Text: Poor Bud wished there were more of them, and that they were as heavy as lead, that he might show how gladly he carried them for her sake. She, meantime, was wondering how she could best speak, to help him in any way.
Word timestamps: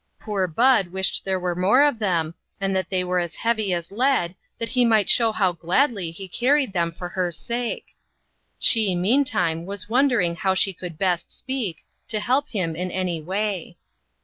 Poor 0.19 0.47
Bud 0.47 0.87
wished 0.87 1.23
there 1.25 1.39
were 1.39 1.53
more 1.53 1.83
of 1.83 1.99
them, 1.99 2.33
and 2.59 2.75
that 2.75 2.89
they 2.89 3.03
were 3.03 3.19
as 3.19 3.35
heavy 3.35 3.71
as 3.71 3.91
lead, 3.91 4.35
that 4.57 4.69
he 4.69 4.83
might 4.83 5.11
show 5.11 5.31
how 5.31 5.51
gladly 5.51 6.09
he 6.09 6.27
carried 6.27 6.73
them 6.73 6.91
for 6.91 7.07
her 7.09 7.31
sake. 7.31 7.95
She, 8.57 8.95
meantime, 8.95 9.63
was 9.63 9.89
wondering 9.89 10.37
how 10.37 10.55
she 10.55 10.73
could 10.73 10.97
best 10.97 11.29
speak, 11.29 11.85
to 12.07 12.19
help 12.19 12.49
him 12.49 12.75
in 12.75 12.89
any 12.89 13.21
way. 13.21 13.77